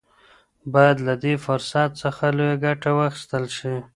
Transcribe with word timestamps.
باید 0.73 0.97
له 1.07 1.13
دې 1.23 1.33
فرصت 1.45 1.89
څخه 2.03 2.23
لویه 2.37 2.57
ګټه 2.65 2.89
واخیستل 2.99 3.45
شي. 3.57 3.75